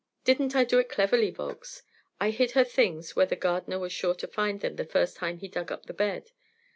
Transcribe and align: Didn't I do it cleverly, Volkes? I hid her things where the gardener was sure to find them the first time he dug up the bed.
Didn't 0.23 0.55
I 0.55 0.63
do 0.63 0.79
it 0.79 0.89
cleverly, 0.89 1.29
Volkes? 1.29 1.83
I 2.19 2.31
hid 2.31 2.53
her 2.53 2.63
things 2.63 3.15
where 3.15 3.27
the 3.27 3.35
gardener 3.35 3.77
was 3.77 3.93
sure 3.93 4.15
to 4.15 4.25
find 4.27 4.59
them 4.61 4.77
the 4.77 4.83
first 4.83 5.15
time 5.15 5.37
he 5.37 5.47
dug 5.47 5.71
up 5.71 5.85
the 5.85 5.93
bed. 5.93 6.31